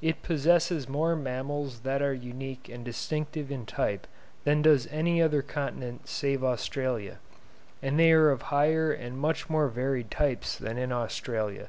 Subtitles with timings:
[0.00, 4.06] It possesses more mammals that are unique and distinctive in type
[4.44, 7.18] than does any other continent save Australia;
[7.82, 11.68] and they are of higher and much more varied types than in Australia.